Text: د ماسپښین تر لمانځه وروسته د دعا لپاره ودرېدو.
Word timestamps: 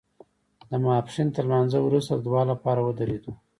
د 0.69 0.71
ماسپښین 0.85 1.27
تر 1.35 1.43
لمانځه 1.47 1.79
وروسته 1.83 2.13
د 2.15 2.21
دعا 2.27 2.43
لپاره 2.51 2.81
ودرېدو. 2.81 3.31